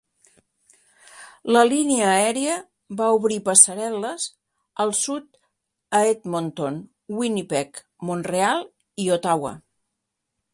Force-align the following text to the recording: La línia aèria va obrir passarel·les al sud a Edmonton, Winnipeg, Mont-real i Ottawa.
La 1.55 1.61
línia 1.71 2.07
aèria 2.13 2.55
va 3.01 3.09
obrir 3.17 3.37
passarel·les 3.49 4.25
al 4.85 4.95
sud 5.01 5.29
a 5.99 6.01
Edmonton, 6.15 6.81
Winnipeg, 7.21 7.83
Mont-real 8.11 8.67
i 9.05 9.07
Ottawa. 9.19 9.55